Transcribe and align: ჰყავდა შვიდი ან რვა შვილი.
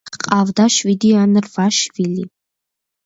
ჰყავდა 0.17 0.65
შვიდი 0.77 1.11
ან 1.25 1.41
რვა 1.49 1.67
შვილი. 1.81 2.29